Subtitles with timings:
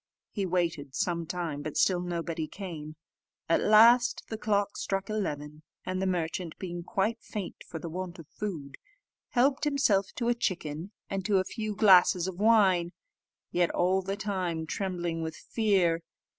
[0.31, 2.95] He waited some time, but still nobody came:
[3.47, 8.17] at last the clock struck eleven, and the merchant, being quite faint for the want
[8.17, 8.77] of food,
[9.29, 12.93] helped himself to a chicken, and to a few glasses of wine,
[13.51, 16.01] yet all the time trembling with fear.